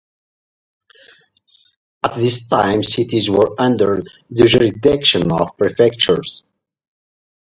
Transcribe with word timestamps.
At 2.03 2.15
this 2.15 2.47
time 2.47 2.81
cities 2.81 3.29
were 3.29 3.49
under 3.61 4.01
the 4.31 4.45
jurisdiction 4.47 5.31
of 5.31 5.55
prefectures. 5.59 6.41